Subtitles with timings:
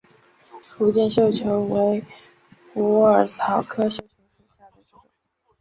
[0.71, 2.03] 福建绣球为
[2.73, 5.01] 虎耳草科绣球属下的一个种。